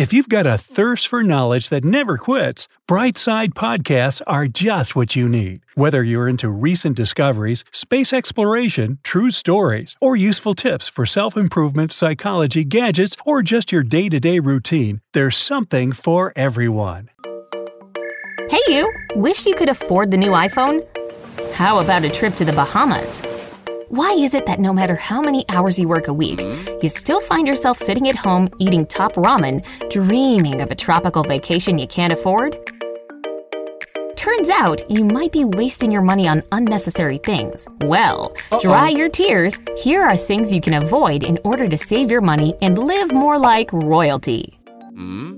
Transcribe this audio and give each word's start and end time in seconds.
If 0.00 0.14
you've 0.14 0.30
got 0.30 0.46
a 0.46 0.56
thirst 0.56 1.08
for 1.08 1.22
knowledge 1.22 1.68
that 1.68 1.84
never 1.84 2.16
quits, 2.16 2.68
Brightside 2.88 3.50
Podcasts 3.50 4.22
are 4.26 4.46
just 4.46 4.96
what 4.96 5.14
you 5.14 5.28
need. 5.28 5.60
Whether 5.74 6.02
you're 6.02 6.26
into 6.26 6.48
recent 6.48 6.96
discoveries, 6.96 7.66
space 7.70 8.10
exploration, 8.14 8.98
true 9.02 9.28
stories, 9.28 9.96
or 10.00 10.16
useful 10.16 10.54
tips 10.54 10.88
for 10.88 11.04
self 11.04 11.36
improvement, 11.36 11.92
psychology, 11.92 12.64
gadgets, 12.64 13.14
or 13.26 13.42
just 13.42 13.72
your 13.72 13.82
day 13.82 14.08
to 14.08 14.18
day 14.18 14.38
routine, 14.38 15.02
there's 15.12 15.36
something 15.36 15.92
for 15.92 16.32
everyone. 16.34 17.10
Hey, 18.48 18.62
you! 18.68 18.90
Wish 19.16 19.44
you 19.44 19.54
could 19.54 19.68
afford 19.68 20.12
the 20.12 20.16
new 20.16 20.30
iPhone? 20.30 20.80
How 21.52 21.78
about 21.78 22.06
a 22.06 22.08
trip 22.08 22.36
to 22.36 22.46
the 22.46 22.54
Bahamas? 22.54 23.20
Why 23.90 24.12
is 24.12 24.34
it 24.34 24.46
that 24.46 24.60
no 24.60 24.72
matter 24.72 24.94
how 24.94 25.20
many 25.20 25.44
hours 25.48 25.76
you 25.76 25.88
work 25.88 26.06
a 26.06 26.12
week, 26.12 26.40
hmm? 26.40 26.78
you 26.80 26.88
still 26.88 27.20
find 27.20 27.44
yourself 27.44 27.76
sitting 27.76 28.08
at 28.08 28.14
home 28.14 28.48
eating 28.60 28.86
top 28.86 29.14
ramen, 29.14 29.64
dreaming 29.90 30.60
of 30.60 30.70
a 30.70 30.76
tropical 30.76 31.24
vacation 31.24 31.76
you 31.76 31.88
can't 31.88 32.12
afford? 32.12 32.56
Turns 34.14 34.48
out 34.48 34.88
you 34.88 35.04
might 35.04 35.32
be 35.32 35.44
wasting 35.44 35.90
your 35.90 36.02
money 36.02 36.28
on 36.28 36.44
unnecessary 36.52 37.18
things. 37.18 37.66
Well, 37.80 38.32
dry 38.60 38.90
your 38.90 39.08
tears. 39.08 39.58
Here 39.76 40.04
are 40.04 40.16
things 40.16 40.52
you 40.52 40.60
can 40.60 40.74
avoid 40.74 41.24
in 41.24 41.40
order 41.42 41.68
to 41.68 41.76
save 41.76 42.12
your 42.12 42.20
money 42.20 42.54
and 42.62 42.78
live 42.78 43.12
more 43.12 43.40
like 43.40 43.72
royalty. 43.72 44.56
Hmm? 44.94 45.36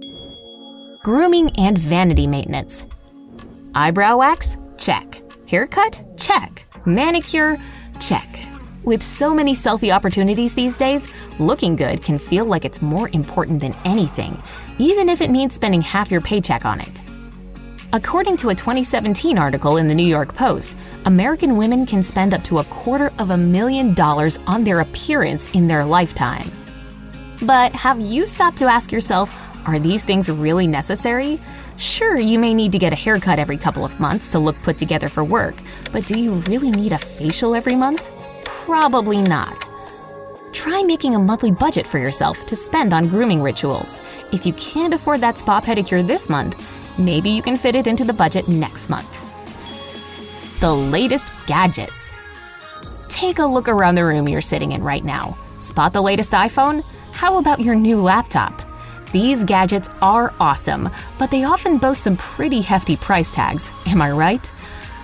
Grooming 1.05 1.52
and 1.56 1.78
vanity 1.78 2.27
maintenance. 2.27 2.84
Eyebrow 3.74 4.18
wax? 4.18 4.58
Check. 4.77 5.22
Haircut? 5.48 6.05
Check. 6.18 6.66
Manicure? 6.84 7.58
Check. 8.03 8.28
With 8.83 9.00
so 9.00 9.33
many 9.33 9.55
selfie 9.55 9.95
opportunities 9.95 10.56
these 10.56 10.77
days, 10.77 11.06
looking 11.39 11.77
good 11.77 12.03
can 12.03 12.19
feel 12.19 12.45
like 12.45 12.64
it's 12.64 12.83
more 12.83 13.08
important 13.11 13.61
than 13.61 13.77
anything, 13.84 14.42
even 14.78 15.08
if 15.08 15.20
it 15.20 15.31
means 15.31 15.55
spending 15.55 15.83
half 15.83 16.11
your 16.11 16.20
paycheck 16.20 16.64
on 16.64 16.80
it. 16.80 17.00
According 17.92 18.39
to 18.39 18.48
a 18.48 18.56
2017 18.56 19.39
article 19.39 19.77
in 19.77 19.86
the 19.86 19.95
New 19.95 20.06
York 20.06 20.34
Post, 20.34 20.77
American 21.05 21.56
women 21.56 21.86
can 21.86 22.03
spend 22.03 22.34
up 22.34 22.42
to 22.45 22.58
a 22.58 22.64
quarter 22.64 23.12
of 23.20 23.30
a 23.30 23.36
million 23.36 23.95
dollars 23.95 24.39
on 24.48 24.64
their 24.64 24.80
appearance 24.80 25.55
in 25.55 25.69
their 25.69 25.84
lifetime. 25.84 26.50
But 27.42 27.73
have 27.73 28.00
you 28.00 28.27
stopped 28.27 28.56
to 28.58 28.67
ask 28.67 28.91
yourself, 28.91 29.30
are 29.66 29.78
these 29.78 30.02
things 30.02 30.28
really 30.28 30.66
necessary? 30.66 31.41
Sure, 31.77 32.16
you 32.16 32.38
may 32.38 32.55
need 32.55 32.72
to 32.72 32.78
get 32.78 32.92
a 32.92 32.96
haircut 32.96 33.38
every 33.38 33.56
couple 33.56 33.84
of 33.84 33.98
months 34.00 34.28
to 34.28 34.38
look 34.38 34.60
put 34.62 34.78
together 34.78 35.08
for 35.08 35.24
work, 35.24 35.55
but 35.92 36.06
do 36.06 36.18
you 36.18 36.34
really 36.48 36.70
need 36.70 36.92
a 36.92 36.98
facial 36.98 37.55
every 37.55 37.77
month? 37.77 38.10
Probably 38.44 39.22
not. 39.22 39.68
Try 40.52 40.83
making 40.83 41.14
a 41.14 41.18
monthly 41.18 41.50
budget 41.50 41.86
for 41.86 41.98
yourself 41.98 42.44
to 42.46 42.56
spend 42.56 42.92
on 42.92 43.08
grooming 43.08 43.42
rituals. 43.42 44.00
If 44.33 44.44
you 44.44 44.52
can't 44.55 44.94
afford 44.94 45.20
that 45.20 45.38
spa 45.38 45.60
pedicure 45.60 46.06
this 46.06 46.28
month, 46.28 46.68
maybe 46.98 47.30
you 47.30 47.42
can 47.42 47.56
fit 47.56 47.74
it 47.74 47.86
into 47.86 48.05
the 48.05 48.12
budget 48.12 48.48
next 48.48 48.90
month. 48.90 49.10
The 50.60 50.74
latest 50.74 51.33
gadgets. 51.46 52.10
Take 53.08 53.39
a 53.39 53.46
look 53.46 53.68
around 53.68 53.94
the 53.94 54.05
room 54.05 54.29
you're 54.29 54.40
sitting 54.40 54.73
in 54.73 54.83
right 54.83 55.05
now. 55.05 55.36
Spot 55.58 55.92
the 55.92 56.02
latest 56.02 56.33
iPhone? 56.33 56.84
How 57.12 57.39
about 57.39 57.61
your 57.61 57.74
new 57.74 58.00
laptop? 58.02 58.61
These 59.12 59.45
gadgets 59.45 59.90
are 60.00 60.33
awesome, 60.40 60.89
but 61.18 61.30
they 61.30 61.45
often 61.45 61.77
boast 61.77 62.02
some 62.02 62.17
pretty 62.17 62.62
hefty 62.62 62.96
price 62.96 63.34
tags. 63.34 63.70
Am 63.86 64.00
I 64.00 64.11
right? 64.11 64.46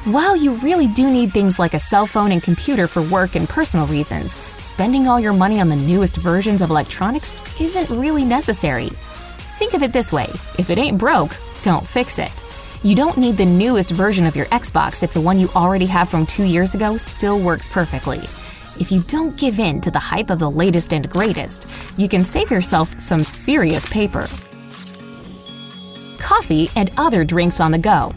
While 0.04 0.34
you 0.34 0.52
really 0.54 0.86
do 0.86 1.10
need 1.10 1.32
things 1.32 1.58
like 1.58 1.74
a 1.74 1.78
cell 1.78 2.06
phone 2.06 2.32
and 2.32 2.42
computer 2.42 2.88
for 2.88 3.02
work 3.02 3.36
and 3.36 3.46
personal 3.46 3.86
reasons, 3.86 4.32
spending 4.32 5.06
all 5.06 5.20
your 5.20 5.34
money 5.34 5.60
on 5.60 5.68
the 5.68 5.76
newest 5.76 6.16
versions 6.16 6.62
of 6.62 6.70
electronics 6.70 7.36
isn't 7.60 7.90
really 7.90 8.24
necessary. 8.24 8.88
Think 9.58 9.74
of 9.74 9.82
it 9.82 9.92
this 9.92 10.10
way 10.10 10.30
if 10.56 10.70
it 10.70 10.78
ain't 10.78 10.96
broke, 10.96 11.36
don't 11.62 11.86
fix 11.86 12.18
it. 12.18 12.32
You 12.82 12.96
don't 12.96 13.18
need 13.18 13.36
the 13.36 13.44
newest 13.44 13.90
version 13.90 14.24
of 14.24 14.36
your 14.36 14.46
Xbox 14.46 15.02
if 15.02 15.12
the 15.12 15.20
one 15.20 15.38
you 15.38 15.50
already 15.54 15.86
have 15.86 16.08
from 16.08 16.24
two 16.24 16.44
years 16.44 16.74
ago 16.74 16.96
still 16.96 17.38
works 17.38 17.68
perfectly. 17.68 18.22
If 18.80 18.92
you 18.92 19.00
don't 19.02 19.36
give 19.36 19.58
in 19.58 19.80
to 19.80 19.90
the 19.90 19.98
hype 19.98 20.30
of 20.30 20.38
the 20.38 20.50
latest 20.50 20.92
and 20.92 21.10
greatest, 21.10 21.66
you 21.96 22.08
can 22.08 22.24
save 22.24 22.50
yourself 22.50 23.00
some 23.00 23.24
serious 23.24 23.88
paper. 23.88 24.28
Coffee 26.18 26.70
and 26.76 26.90
other 26.96 27.24
drinks 27.24 27.60
on 27.60 27.72
the 27.72 27.78
go. 27.78 28.12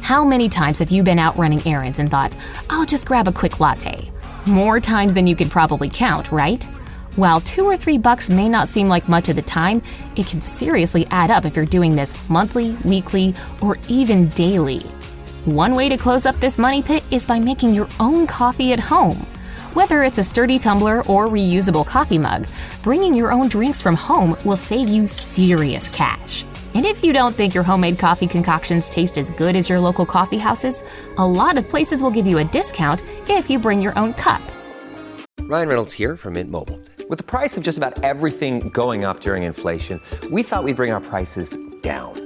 How 0.00 0.24
many 0.24 0.48
times 0.48 0.80
have 0.80 0.90
you 0.90 1.02
been 1.02 1.20
out 1.20 1.36
running 1.36 1.64
errands 1.66 2.00
and 2.00 2.10
thought, 2.10 2.36
I'll 2.68 2.86
just 2.86 3.06
grab 3.06 3.28
a 3.28 3.32
quick 3.32 3.60
latte? 3.60 4.10
More 4.46 4.80
times 4.80 5.14
than 5.14 5.26
you 5.26 5.36
could 5.36 5.50
probably 5.50 5.88
count, 5.88 6.32
right? 6.32 6.64
While 7.14 7.40
two 7.40 7.64
or 7.64 7.76
three 7.76 7.96
bucks 7.96 8.28
may 8.28 8.48
not 8.48 8.68
seem 8.68 8.88
like 8.88 9.08
much 9.08 9.28
at 9.28 9.36
the 9.36 9.42
time, 9.42 9.82
it 10.16 10.26
can 10.26 10.40
seriously 10.40 11.06
add 11.10 11.30
up 11.30 11.44
if 11.44 11.54
you're 11.54 11.64
doing 11.64 11.94
this 11.94 12.14
monthly, 12.28 12.76
weekly, 12.84 13.34
or 13.60 13.78
even 13.88 14.28
daily. 14.30 14.80
One 15.44 15.74
way 15.74 15.88
to 15.88 15.96
close 15.96 16.26
up 16.26 16.36
this 16.36 16.58
money 16.58 16.82
pit 16.82 17.04
is 17.10 17.24
by 17.24 17.38
making 17.38 17.72
your 17.72 17.88
own 18.00 18.26
coffee 18.26 18.72
at 18.72 18.80
home. 18.80 19.26
Whether 19.76 20.04
it's 20.04 20.16
a 20.16 20.24
sturdy 20.24 20.58
tumbler 20.58 21.00
or 21.00 21.26
reusable 21.26 21.84
coffee 21.86 22.16
mug, 22.16 22.46
bringing 22.82 23.14
your 23.14 23.30
own 23.30 23.48
drinks 23.48 23.82
from 23.82 23.94
home 23.94 24.34
will 24.42 24.56
save 24.56 24.88
you 24.88 25.06
serious 25.06 25.90
cash. 25.90 26.46
And 26.72 26.86
if 26.86 27.04
you 27.04 27.12
don't 27.12 27.34
think 27.36 27.52
your 27.52 27.62
homemade 27.62 27.98
coffee 27.98 28.26
concoctions 28.26 28.88
taste 28.88 29.18
as 29.18 29.28
good 29.28 29.54
as 29.54 29.68
your 29.68 29.78
local 29.78 30.06
coffee 30.06 30.38
houses, 30.38 30.82
a 31.18 31.26
lot 31.26 31.58
of 31.58 31.68
places 31.68 32.02
will 32.02 32.10
give 32.10 32.26
you 32.26 32.38
a 32.38 32.44
discount 32.44 33.02
if 33.28 33.50
you 33.50 33.58
bring 33.58 33.82
your 33.82 33.92
own 33.98 34.14
cup. 34.14 34.40
Ryan 35.40 35.68
Reynolds 35.68 35.92
here 35.92 36.16
from 36.16 36.32
Mint 36.32 36.50
Mobile. 36.50 36.80
With 37.10 37.18
the 37.18 37.24
price 37.38 37.58
of 37.58 37.62
just 37.62 37.76
about 37.76 38.02
everything 38.02 38.70
going 38.70 39.04
up 39.04 39.20
during 39.20 39.42
inflation, 39.42 40.00
we 40.30 40.42
thought 40.42 40.64
we'd 40.64 40.76
bring 40.76 40.90
our 40.90 41.02
prices 41.02 41.54
down. 41.82 42.25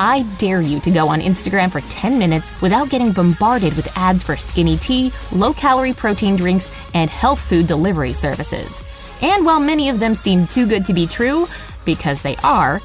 I 0.00 0.22
dare 0.38 0.62
you 0.62 0.80
to 0.80 0.90
go 0.90 1.08
on 1.08 1.20
Instagram 1.20 1.70
for 1.70 1.82
10 1.82 2.18
minutes 2.18 2.50
without 2.62 2.88
getting 2.88 3.12
bombarded 3.12 3.76
with 3.76 3.94
ads 3.98 4.22
for 4.22 4.34
skinny 4.34 4.78
tea, 4.78 5.12
low 5.30 5.52
calorie 5.52 5.92
protein 5.92 6.36
drinks, 6.36 6.70
and 6.94 7.10
health 7.10 7.38
food 7.38 7.66
delivery 7.66 8.14
services. 8.14 8.82
And 9.20 9.44
while 9.44 9.60
many 9.60 9.90
of 9.90 10.00
them 10.00 10.14
seem 10.14 10.46
too 10.46 10.66
good 10.66 10.86
to 10.86 10.94
be 10.94 11.06
true, 11.06 11.46
because 11.84 12.22
they 12.22 12.36
are, 12.36 12.80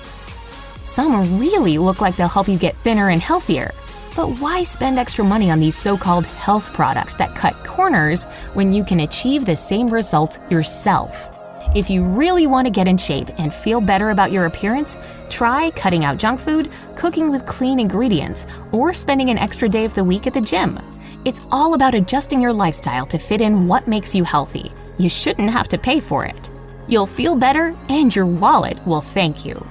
some 0.84 1.40
really 1.40 1.78
look 1.78 2.02
like 2.02 2.18
they'll 2.18 2.28
help 2.28 2.50
you 2.50 2.58
get 2.58 2.76
thinner 2.84 3.08
and 3.08 3.22
healthier. 3.22 3.74
But 4.14 4.32
why 4.40 4.64
spend 4.64 5.00
extra 5.00 5.23
money 5.23 5.50
on 5.50 5.61
these 5.61 5.78
so 5.78 5.96
called 5.96 6.26
health 6.26 6.73
products 6.73 7.16
that 7.16 7.34
cut 7.34 7.53
corners 7.64 8.26
when 8.56 8.73
you 8.73 8.84
can 8.84 9.00
achieve 9.00 9.46
the 9.46 9.56
same 9.56 9.90
result 9.90 10.38
yourself? 10.50 11.29
If 11.73 11.90
you 11.90 12.03
really 12.03 12.47
want 12.47 12.68
to 12.68 12.72
get 12.72 12.88
in 12.88 12.97
shape 12.97 13.28
and 13.38 13.53
feel 13.53 13.82
better 13.82 14.11
about 14.11 14.32
your 14.32 14.46
appearance, 14.46 14.96
try 15.29 15.72
cutting 15.72 16.06
out 16.06 16.18
junk 16.18 16.40
food, 16.40 16.72
cooking 17.05 17.29
with 17.29 17.46
clean 17.46 17.79
ingredients, 17.79 18.47
or 18.72 18.91
spending 18.91 19.29
an 19.29 19.37
extra 19.37 19.69
day 19.69 19.85
of 19.85 19.93
the 19.93 20.03
week 20.03 20.25
at 20.25 20.34
the 20.34 20.41
gym. 20.41 20.79
It's 21.23 21.40
all 21.52 21.75
about 21.75 21.93
adjusting 21.93 22.41
your 22.41 22.52
lifestyle 22.52 23.05
to 23.05 23.19
fit 23.19 23.41
in 23.41 23.67
what 23.67 23.87
makes 23.87 24.16
you 24.16 24.23
healthy. 24.23 24.72
You 24.97 25.07
shouldn't 25.07 25.52
have 25.52 25.67
to 25.67 25.78
pay 25.78 25.99
for 25.99 26.25
it. 26.25 26.49
You'll 26.87 27.05
feel 27.05 27.35
better, 27.35 27.75
and 27.90 28.16
your 28.16 28.25
wallet 28.25 28.84
will 28.87 29.02
thank 29.02 29.46
you. 29.46 29.63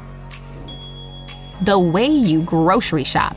The 1.62 1.76
way 1.76 2.06
you 2.06 2.40
grocery 2.42 3.02
shop. 3.02 3.37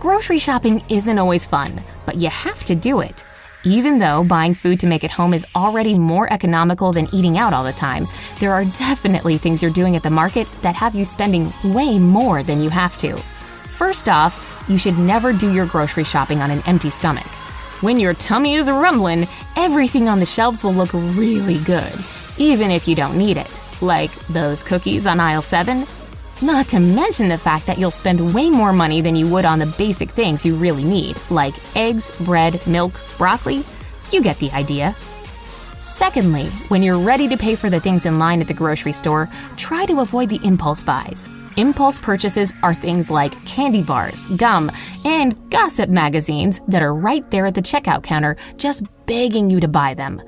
Grocery 0.00 0.40
shopping 0.40 0.82
isn't 0.88 1.16
always 1.16 1.46
fun, 1.46 1.80
but 2.06 2.16
you 2.16 2.28
have 2.28 2.64
to 2.64 2.74
do 2.74 2.98
it. 2.98 3.24
Even 3.64 3.98
though 3.98 4.24
buying 4.24 4.54
food 4.54 4.80
to 4.80 4.86
make 4.86 5.04
at 5.04 5.10
home 5.10 5.34
is 5.34 5.46
already 5.54 5.94
more 5.94 6.32
economical 6.32 6.92
than 6.92 7.14
eating 7.14 7.36
out 7.36 7.52
all 7.52 7.62
the 7.62 7.72
time, 7.72 8.06
there 8.38 8.54
are 8.54 8.64
definitely 8.64 9.36
things 9.36 9.60
you're 9.60 9.70
doing 9.70 9.96
at 9.96 10.02
the 10.02 10.08
market 10.08 10.48
that 10.62 10.74
have 10.74 10.94
you 10.94 11.04
spending 11.04 11.52
way 11.62 11.98
more 11.98 12.42
than 12.42 12.62
you 12.62 12.70
have 12.70 12.96
to. 12.96 13.14
First 13.76 14.08
off, 14.08 14.64
you 14.66 14.78
should 14.78 14.98
never 14.98 15.34
do 15.34 15.52
your 15.52 15.66
grocery 15.66 16.04
shopping 16.04 16.40
on 16.40 16.50
an 16.50 16.62
empty 16.66 16.88
stomach. 16.88 17.26
When 17.82 18.00
your 18.00 18.14
tummy 18.14 18.54
is 18.54 18.70
rumbling, 18.70 19.28
everything 19.56 20.08
on 20.08 20.20
the 20.20 20.26
shelves 20.26 20.64
will 20.64 20.74
look 20.74 20.94
really 20.94 21.58
good, 21.58 21.92
even 22.38 22.70
if 22.70 22.88
you 22.88 22.94
don't 22.94 23.18
need 23.18 23.36
it, 23.36 23.60
like 23.82 24.14
those 24.28 24.62
cookies 24.62 25.06
on 25.06 25.20
aisle 25.20 25.42
7. 25.42 25.86
Not 26.42 26.68
to 26.68 26.80
mention 26.80 27.28
the 27.28 27.36
fact 27.36 27.66
that 27.66 27.76
you'll 27.76 27.90
spend 27.90 28.34
way 28.34 28.48
more 28.48 28.72
money 28.72 29.02
than 29.02 29.14
you 29.14 29.28
would 29.28 29.44
on 29.44 29.58
the 29.58 29.66
basic 29.66 30.10
things 30.10 30.46
you 30.46 30.56
really 30.56 30.84
need, 30.84 31.18
like 31.28 31.54
eggs, 31.76 32.10
bread, 32.24 32.66
milk, 32.66 32.98
broccoli. 33.18 33.62
You 34.10 34.22
get 34.22 34.38
the 34.38 34.50
idea. 34.52 34.96
Secondly, 35.82 36.46
when 36.68 36.82
you're 36.82 36.98
ready 36.98 37.28
to 37.28 37.36
pay 37.36 37.54
for 37.56 37.68
the 37.68 37.80
things 37.80 38.06
in 38.06 38.18
line 38.18 38.40
at 38.40 38.48
the 38.48 38.54
grocery 38.54 38.94
store, 38.94 39.28
try 39.58 39.84
to 39.84 40.00
avoid 40.00 40.30
the 40.30 40.40
impulse 40.42 40.82
buys. 40.82 41.28
Impulse 41.58 41.98
purchases 41.98 42.54
are 42.62 42.74
things 42.74 43.10
like 43.10 43.44
candy 43.44 43.82
bars, 43.82 44.26
gum, 44.36 44.72
and 45.04 45.36
gossip 45.50 45.90
magazines 45.90 46.60
that 46.68 46.82
are 46.82 46.94
right 46.94 47.30
there 47.30 47.44
at 47.44 47.54
the 47.54 47.60
checkout 47.62 48.02
counter 48.02 48.36
just 48.56 48.84
begging 49.04 49.50
you 49.50 49.60
to 49.60 49.68
buy 49.68 49.92
them. 49.92 50.22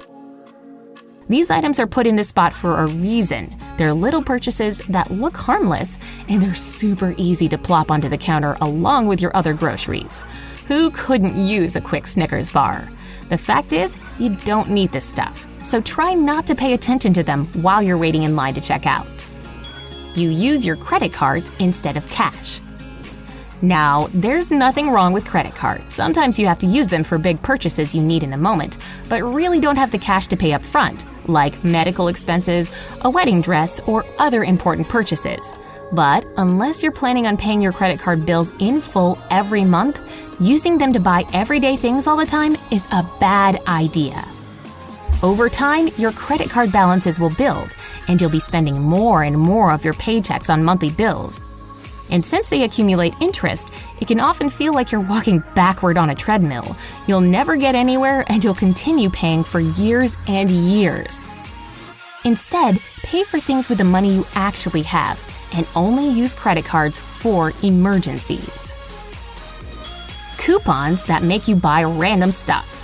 These 1.28 1.48
items 1.48 1.80
are 1.80 1.86
put 1.86 2.06
in 2.06 2.16
this 2.16 2.28
spot 2.28 2.52
for 2.52 2.78
a 2.78 2.86
reason. 2.86 3.56
They're 3.82 3.92
little 3.92 4.22
purchases 4.22 4.78
that 4.90 5.10
look 5.10 5.36
harmless, 5.36 5.98
and 6.28 6.40
they're 6.40 6.54
super 6.54 7.16
easy 7.16 7.48
to 7.48 7.58
plop 7.58 7.90
onto 7.90 8.08
the 8.08 8.16
counter 8.16 8.56
along 8.60 9.08
with 9.08 9.20
your 9.20 9.36
other 9.36 9.54
groceries. 9.54 10.22
Who 10.68 10.92
couldn't 10.92 11.36
use 11.36 11.74
a 11.74 11.80
quick 11.80 12.06
Snickers 12.06 12.52
bar? 12.52 12.88
The 13.28 13.36
fact 13.36 13.72
is, 13.72 13.96
you 14.20 14.36
don't 14.44 14.70
need 14.70 14.92
this 14.92 15.04
stuff, 15.04 15.48
so 15.64 15.80
try 15.80 16.14
not 16.14 16.46
to 16.46 16.54
pay 16.54 16.74
attention 16.74 17.12
to 17.14 17.24
them 17.24 17.46
while 17.60 17.82
you're 17.82 17.98
waiting 17.98 18.22
in 18.22 18.36
line 18.36 18.54
to 18.54 18.60
check 18.60 18.86
out. 18.86 19.08
You 20.14 20.30
use 20.30 20.64
your 20.64 20.76
credit 20.76 21.12
cards 21.12 21.50
instead 21.58 21.96
of 21.96 22.08
cash. 22.08 22.60
Now, 23.62 24.06
there's 24.14 24.52
nothing 24.52 24.90
wrong 24.90 25.12
with 25.12 25.26
credit 25.26 25.56
cards. 25.56 25.92
Sometimes 25.92 26.38
you 26.38 26.46
have 26.46 26.60
to 26.60 26.68
use 26.68 26.86
them 26.86 27.02
for 27.02 27.18
big 27.18 27.42
purchases 27.42 27.96
you 27.96 28.02
need 28.02 28.22
in 28.22 28.32
a 28.32 28.36
moment, 28.36 28.78
but 29.08 29.24
really 29.24 29.58
don't 29.58 29.74
have 29.74 29.90
the 29.90 29.98
cash 29.98 30.28
to 30.28 30.36
pay 30.36 30.52
up 30.52 30.62
front, 30.62 31.04
like 31.28 31.62
medical 31.64 32.08
expenses, 32.08 32.72
a 33.02 33.10
wedding 33.10 33.40
dress, 33.40 33.80
or 33.80 34.04
other 34.18 34.44
important 34.44 34.88
purchases. 34.88 35.52
But 35.92 36.24
unless 36.36 36.82
you're 36.82 36.92
planning 36.92 37.26
on 37.26 37.36
paying 37.36 37.60
your 37.60 37.72
credit 37.72 38.00
card 38.00 38.24
bills 38.24 38.52
in 38.58 38.80
full 38.80 39.18
every 39.30 39.64
month, 39.64 40.00
using 40.40 40.78
them 40.78 40.92
to 40.94 41.00
buy 41.00 41.24
everyday 41.32 41.76
things 41.76 42.06
all 42.06 42.16
the 42.16 42.24
time 42.24 42.56
is 42.70 42.86
a 42.92 43.06
bad 43.20 43.60
idea. 43.66 44.26
Over 45.22 45.48
time, 45.48 45.88
your 45.98 46.12
credit 46.12 46.50
card 46.50 46.72
balances 46.72 47.20
will 47.20 47.30
build, 47.30 47.68
and 48.08 48.20
you'll 48.20 48.30
be 48.30 48.40
spending 48.40 48.80
more 48.80 49.22
and 49.22 49.38
more 49.38 49.70
of 49.70 49.84
your 49.84 49.94
paychecks 49.94 50.52
on 50.52 50.64
monthly 50.64 50.90
bills. 50.90 51.40
And 52.10 52.24
since 52.24 52.50
they 52.50 52.64
accumulate 52.64 53.14
interest, 53.20 53.70
it 54.00 54.08
can 54.08 54.20
often 54.20 54.50
feel 54.50 54.74
like 54.74 54.92
you're 54.92 55.00
walking 55.00 55.42
backward 55.54 55.96
on 55.96 56.10
a 56.10 56.14
treadmill. 56.14 56.76
You'll 57.06 57.20
never 57.20 57.56
get 57.56 57.74
anywhere, 57.74 58.24
and 58.28 58.42
you'll 58.42 58.54
continue 58.54 59.10
paying 59.10 59.44
for 59.44 59.60
years 59.60 60.16
and 60.26 60.50
years. 60.50 61.20
Instead, 62.24 62.78
pay 63.02 63.24
for 63.24 63.40
things 63.40 63.68
with 63.68 63.78
the 63.78 63.84
money 63.84 64.14
you 64.14 64.26
actually 64.34 64.82
have 64.82 65.18
and 65.54 65.66
only 65.74 66.08
use 66.08 66.34
credit 66.34 66.64
cards 66.64 66.98
for 66.98 67.52
emergencies. 67.62 68.72
Coupons 70.38 71.02
that 71.04 71.22
make 71.22 71.48
you 71.48 71.56
buy 71.56 71.84
random 71.84 72.32
stuff. 72.32 72.78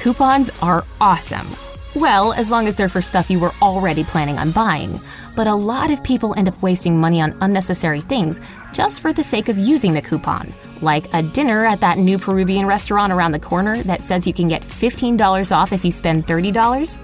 Coupons 0.00 0.50
are 0.60 0.84
awesome. 1.00 1.46
Well, 1.94 2.32
as 2.32 2.50
long 2.50 2.66
as 2.66 2.74
they're 2.74 2.88
for 2.88 3.00
stuff 3.00 3.30
you 3.30 3.38
were 3.38 3.52
already 3.62 4.02
planning 4.02 4.36
on 4.38 4.50
buying. 4.50 5.00
But 5.36 5.46
a 5.46 5.54
lot 5.54 5.92
of 5.92 6.02
people 6.02 6.34
end 6.36 6.48
up 6.48 6.60
wasting 6.60 6.98
money 6.98 7.20
on 7.20 7.36
unnecessary 7.40 8.00
things 8.00 8.40
just 8.72 9.00
for 9.00 9.12
the 9.12 9.22
sake 9.22 9.48
of 9.48 9.58
using 9.58 9.94
the 9.94 10.02
coupon, 10.02 10.52
like 10.80 11.12
a 11.14 11.22
dinner 11.22 11.64
at 11.64 11.80
that 11.80 11.98
new 11.98 12.18
Peruvian 12.18 12.66
restaurant 12.66 13.12
around 13.12 13.30
the 13.30 13.38
corner 13.38 13.80
that 13.84 14.02
says 14.02 14.26
you 14.26 14.32
can 14.32 14.48
get 14.48 14.62
$15 14.62 15.54
off 15.54 15.72
if 15.72 15.84
you 15.84 15.92
spend 15.92 16.26
$30. 16.26 16.98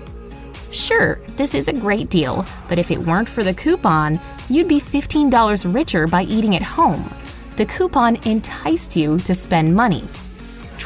Sure, 0.72 1.20
this 1.36 1.54
is 1.54 1.68
a 1.68 1.72
great 1.72 2.10
deal, 2.10 2.44
but 2.68 2.78
if 2.78 2.90
it 2.90 2.98
weren't 2.98 3.28
for 3.28 3.44
the 3.44 3.54
coupon, 3.54 4.20
you'd 4.48 4.68
be 4.68 4.80
$15 4.80 5.72
richer 5.72 6.08
by 6.08 6.22
eating 6.24 6.56
at 6.56 6.62
home. 6.62 7.08
The 7.56 7.66
coupon 7.66 8.16
enticed 8.24 8.96
you 8.96 9.18
to 9.20 9.34
spend 9.34 9.74
money. 9.74 10.08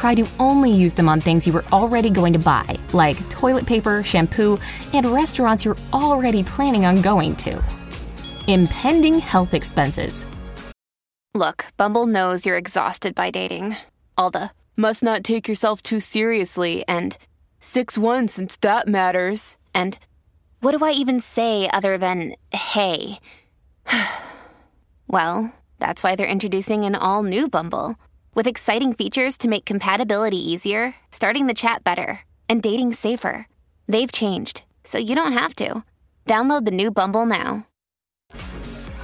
Try 0.04 0.14
to 0.16 0.28
only 0.38 0.70
use 0.70 0.92
them 0.92 1.08
on 1.08 1.18
things 1.18 1.46
you 1.46 1.54
were 1.54 1.64
already 1.72 2.10
going 2.10 2.34
to 2.34 2.38
buy, 2.38 2.76
like 2.92 3.16
toilet 3.30 3.64
paper, 3.64 4.04
shampoo, 4.04 4.58
and 4.92 5.06
restaurants 5.06 5.64
you're 5.64 5.78
already 5.94 6.42
planning 6.42 6.84
on 6.84 7.00
going 7.00 7.34
to. 7.36 7.62
Impending 8.46 9.18
health 9.18 9.54
expenses. 9.54 10.26
Look, 11.34 11.64
Bumble 11.78 12.06
knows 12.06 12.44
you're 12.44 12.58
exhausted 12.58 13.14
by 13.14 13.30
dating. 13.30 13.78
All 14.18 14.30
the 14.30 14.50
must 14.76 15.02
not 15.02 15.24
take 15.24 15.48
yourself 15.48 15.80
too 15.80 16.00
seriously 16.00 16.84
and 16.86 17.16
6 17.60 17.96
1 17.96 18.28
since 18.28 18.56
that 18.56 18.86
matters. 18.86 19.56
And 19.72 19.98
what 20.60 20.76
do 20.76 20.84
I 20.84 20.90
even 20.90 21.18
say 21.18 21.70
other 21.70 21.96
than 21.96 22.34
hey? 22.52 23.20
well, 25.08 25.54
that's 25.78 26.02
why 26.02 26.14
they're 26.14 26.26
introducing 26.26 26.84
an 26.84 26.94
all 26.94 27.22
new 27.22 27.48
Bumble 27.48 27.96
with 28.34 28.46
exciting 28.46 28.92
features 28.92 29.36
to 29.38 29.48
make 29.48 29.64
compatibility 29.64 30.38
easier, 30.38 30.94
starting 31.10 31.46
the 31.46 31.54
chat 31.54 31.84
better, 31.84 32.20
and 32.48 32.62
dating 32.62 32.92
safer. 32.92 33.48
They've 33.88 34.10
changed, 34.10 34.62
so 34.84 34.98
you 34.98 35.14
don't 35.14 35.32
have 35.32 35.54
to. 35.56 35.84
Download 36.26 36.64
the 36.64 36.70
new 36.70 36.90
Bumble 36.90 37.26
now. 37.26 37.66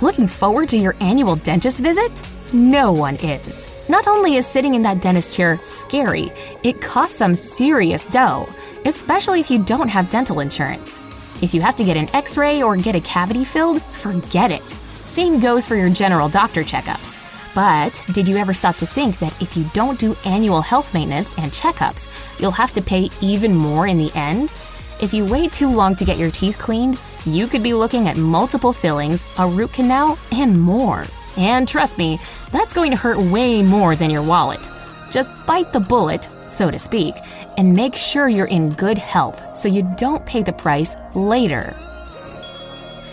Looking 0.00 0.26
forward 0.26 0.68
to 0.70 0.78
your 0.78 0.96
annual 1.00 1.36
dentist 1.36 1.80
visit? 1.80 2.10
No 2.52 2.90
one 2.90 3.16
is. 3.16 3.68
Not 3.88 4.06
only 4.08 4.36
is 4.36 4.46
sitting 4.46 4.74
in 4.74 4.82
that 4.82 5.02
dentist 5.02 5.32
chair 5.34 5.60
scary, 5.64 6.32
it 6.64 6.80
costs 6.80 7.16
some 7.16 7.34
serious 7.34 8.06
dough, 8.06 8.48
especially 8.86 9.40
if 9.40 9.50
you 9.50 9.62
don't 9.62 9.88
have 9.88 10.10
dental 10.10 10.40
insurance. 10.40 10.98
If 11.42 11.54
you 11.54 11.60
have 11.60 11.76
to 11.76 11.84
get 11.84 11.96
an 11.96 12.14
x 12.14 12.36
ray 12.36 12.62
or 12.62 12.76
get 12.76 12.94
a 12.94 13.00
cavity 13.00 13.44
filled, 13.44 13.82
forget 13.82 14.50
it. 14.50 14.68
Same 15.04 15.40
goes 15.40 15.66
for 15.66 15.76
your 15.76 15.90
general 15.90 16.28
doctor 16.28 16.62
checkups. 16.62 17.29
But 17.54 18.04
did 18.12 18.28
you 18.28 18.36
ever 18.36 18.54
stop 18.54 18.76
to 18.76 18.86
think 18.86 19.18
that 19.18 19.40
if 19.42 19.56
you 19.56 19.64
don't 19.74 19.98
do 19.98 20.16
annual 20.24 20.60
health 20.60 20.94
maintenance 20.94 21.36
and 21.36 21.50
checkups, 21.50 22.08
you'll 22.38 22.50
have 22.52 22.72
to 22.74 22.82
pay 22.82 23.10
even 23.20 23.54
more 23.54 23.86
in 23.86 23.98
the 23.98 24.12
end? 24.14 24.52
If 25.00 25.12
you 25.12 25.24
wait 25.24 25.52
too 25.52 25.70
long 25.70 25.96
to 25.96 26.04
get 26.04 26.18
your 26.18 26.30
teeth 26.30 26.58
cleaned, 26.58 26.98
you 27.24 27.46
could 27.46 27.62
be 27.62 27.74
looking 27.74 28.08
at 28.08 28.16
multiple 28.16 28.72
fillings, 28.72 29.24
a 29.38 29.46
root 29.46 29.72
canal, 29.72 30.18
and 30.32 30.60
more. 30.60 31.06
And 31.36 31.66
trust 31.66 31.98
me, 31.98 32.20
that's 32.52 32.74
going 32.74 32.90
to 32.90 32.96
hurt 32.96 33.18
way 33.18 33.62
more 33.62 33.96
than 33.96 34.10
your 34.10 34.22
wallet. 34.22 34.68
Just 35.10 35.32
bite 35.46 35.72
the 35.72 35.80
bullet, 35.80 36.28
so 36.46 36.70
to 36.70 36.78
speak, 36.78 37.14
and 37.56 37.74
make 37.74 37.94
sure 37.94 38.28
you're 38.28 38.46
in 38.46 38.70
good 38.74 38.98
health 38.98 39.56
so 39.56 39.68
you 39.68 39.82
don't 39.96 40.24
pay 40.24 40.42
the 40.42 40.52
price 40.52 40.94
later. 41.14 41.74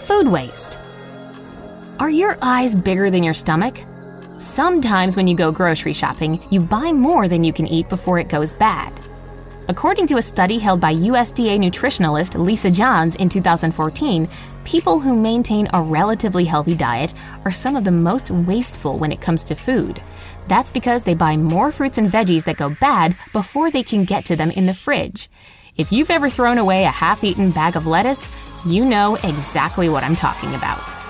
Food 0.05 0.27
waste. 0.27 0.77
Are 1.99 2.09
your 2.09 2.37
eyes 2.41 2.75
bigger 2.75 3.09
than 3.09 3.23
your 3.23 3.33
stomach? 3.33 3.81
Sometimes 4.39 5.17
when 5.17 5.27
you 5.27 5.35
go 5.35 5.51
grocery 5.51 5.93
shopping, 5.93 6.39
you 6.51 6.59
buy 6.59 6.91
more 6.91 7.27
than 7.27 7.43
you 7.43 7.51
can 7.51 7.65
eat 7.65 7.89
before 7.89 8.19
it 8.19 8.29
goes 8.29 8.53
bad. 8.53 8.93
According 9.67 10.05
to 10.07 10.17
a 10.17 10.21
study 10.21 10.59
held 10.59 10.79
by 10.79 10.93
USDA 10.93 11.57
nutritionalist 11.57 12.39
Lisa 12.39 12.69
Johns 12.69 13.15
in 13.15 13.29
2014, 13.29 14.29
people 14.63 14.99
who 14.99 15.15
maintain 15.15 15.67
a 15.73 15.81
relatively 15.81 16.45
healthy 16.45 16.75
diet 16.75 17.15
are 17.45 17.51
some 17.51 17.75
of 17.75 17.83
the 17.83 17.89
most 17.89 18.29
wasteful 18.29 18.99
when 18.99 19.11
it 19.11 19.21
comes 19.21 19.43
to 19.45 19.55
food. 19.55 19.99
That's 20.47 20.71
because 20.71 21.01
they 21.01 21.15
buy 21.15 21.35
more 21.35 21.71
fruits 21.71 21.97
and 21.97 22.07
veggies 22.07 22.45
that 22.45 22.57
go 22.57 22.69
bad 22.79 23.17
before 23.33 23.71
they 23.71 23.81
can 23.81 24.05
get 24.05 24.23
to 24.25 24.35
them 24.35 24.51
in 24.51 24.67
the 24.67 24.73
fridge. 24.73 25.31
If 25.77 25.91
you've 25.91 26.11
ever 26.11 26.29
thrown 26.29 26.59
away 26.59 26.83
a 26.83 26.89
half 26.91 27.23
eaten 27.23 27.49
bag 27.49 27.75
of 27.75 27.87
lettuce, 27.87 28.29
you 28.67 28.85
know 28.85 29.15
exactly 29.15 29.89
what 29.89 30.03
I'm 30.03 30.15
talking 30.15 30.53
about. 30.53 31.06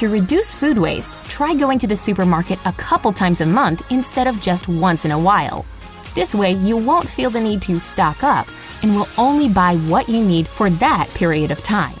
To 0.00 0.08
reduce 0.08 0.50
food 0.50 0.78
waste, 0.78 1.22
try 1.24 1.52
going 1.52 1.78
to 1.80 1.86
the 1.86 1.94
supermarket 1.94 2.58
a 2.64 2.72
couple 2.72 3.12
times 3.12 3.42
a 3.42 3.44
month 3.44 3.82
instead 3.90 4.26
of 4.26 4.40
just 4.40 4.66
once 4.66 5.04
in 5.04 5.10
a 5.10 5.18
while. 5.18 5.66
This 6.14 6.34
way, 6.34 6.52
you 6.52 6.74
won't 6.74 7.06
feel 7.06 7.28
the 7.28 7.38
need 7.38 7.60
to 7.60 7.78
stock 7.78 8.24
up 8.24 8.48
and 8.82 8.94
will 8.94 9.08
only 9.18 9.50
buy 9.50 9.76
what 9.76 10.08
you 10.08 10.24
need 10.24 10.48
for 10.48 10.70
that 10.70 11.10
period 11.12 11.50
of 11.50 11.62
time. 11.62 11.92